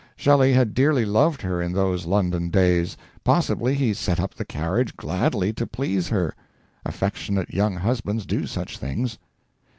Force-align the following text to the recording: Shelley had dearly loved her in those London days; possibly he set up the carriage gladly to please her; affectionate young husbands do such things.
Shelley 0.15 0.53
had 0.53 0.73
dearly 0.73 1.05
loved 1.05 1.43
her 1.43 1.61
in 1.61 1.73
those 1.73 2.07
London 2.07 2.49
days; 2.49 2.97
possibly 3.23 3.75
he 3.75 3.93
set 3.93 4.19
up 4.19 4.33
the 4.33 4.43
carriage 4.45 4.95
gladly 4.97 5.53
to 5.53 5.67
please 5.67 6.07
her; 6.07 6.33
affectionate 6.83 7.53
young 7.53 7.75
husbands 7.75 8.25
do 8.25 8.47
such 8.47 8.79
things. 8.79 9.19